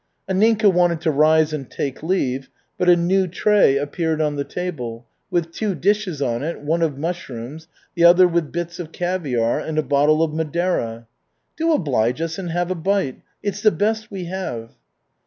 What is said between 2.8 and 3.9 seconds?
a new tray